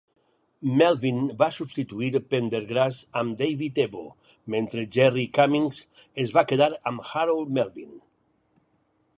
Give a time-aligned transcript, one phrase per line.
[0.77, 4.01] Melvin va substituir Pendergrass amb David Ebo
[4.55, 5.85] mentre Jerry Cummings
[6.25, 7.95] es va quedar amb Harold Melvin.